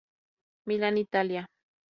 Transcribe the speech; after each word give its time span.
Milán, 0.67 0.97
Italia. 0.97 1.47